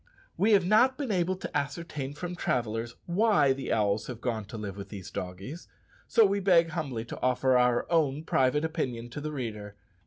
We 0.35 0.53
have 0.53 0.65
not 0.65 0.97
been 0.97 1.11
able 1.11 1.35
to 1.35 1.55
ascertain 1.55 2.15
from 2.15 2.35
travellers 2.35 2.95
why 3.05 3.53
the 3.53 3.71
owls 3.71 4.07
have 4.07 4.19
gone 4.19 4.45
to 4.45 4.57
live 4.57 4.75
with 4.75 4.89
these 4.89 5.11
doggies, 5.11 5.67
so 6.07 6.25
we 6.25 6.39
beg 6.39 6.69
humbly 6.69 7.05
to 7.05 7.21
offer 7.21 7.55
our 7.55 7.85
own 7.91 8.23
private 8.23 8.65
opinion 8.65 9.11
to 9.11 9.21
the 9.21 9.31
reader. 9.31 9.75